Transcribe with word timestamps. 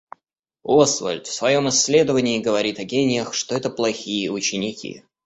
Освальд 0.63 1.27
в 1.27 1.31
своем 1.31 1.69
исследовании 1.69 2.39
говорит 2.41 2.79
о 2.79 2.83
гениях, 2.83 3.35
что 3.35 3.53
это 3.53 3.69
плохие 3.69 4.31
ученики. 4.31 5.03